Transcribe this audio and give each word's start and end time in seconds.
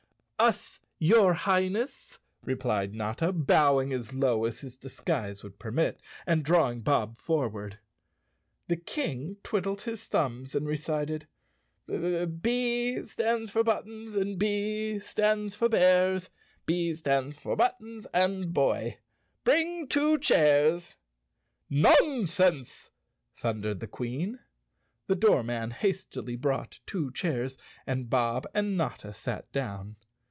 "Us, 0.51 0.81
your 0.97 1.35
Highness!" 1.35 2.17
replied 2.45 2.95
Notta, 2.95 3.31
bowing 3.31 3.93
as 3.93 4.11
low 4.11 4.45
as 4.45 4.61
his 4.61 4.75
disguise 4.75 5.43
would 5.43 5.59
permit, 5.59 6.01
and 6.25 6.43
drawing 6.43 6.81
Bob 6.81 7.19
for¬ 7.19 7.51
ward. 7.51 7.77
The 8.67 8.77
King 8.77 9.37
twiddled 9.43 9.83
his 9.83 10.03
thumbs 10.05 10.55
and 10.55 10.65
recited: 10.65 11.27
Chapter 11.87 12.21
Six" 12.25 12.31
B 12.41 13.05
stands 13.05 13.51
for 13.51 13.63
buttons 13.63 14.15
And 14.15 14.39
B 14.39 14.97
stands 14.97 15.53
for 15.53 15.69
bears, 15.69 16.31
B 16.65 16.95
stands 16.95 17.37
for 17.37 17.55
buttons 17.55 18.07
and 18.11 18.51
boy— 18.51 18.97
Bring 19.43 19.87
two 19.87 20.17
chairs!" 20.17 20.95
"Nonsense!" 21.69 22.89
thundered 23.37 23.79
the 23.79 23.85
Queen. 23.85 24.39
The 25.05 25.15
doormen 25.15 25.69
hastily 25.69 26.35
brought 26.35 26.79
two 26.87 27.11
chairs 27.11 27.59
and 27.85 28.09
Bob 28.09 28.47
and 28.55 28.75
Notta 28.75 29.13
sat 29.13 29.51
down. 29.51 29.97